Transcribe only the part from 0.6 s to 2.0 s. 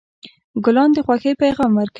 ګلان د خوښۍ پیغام ورکوي.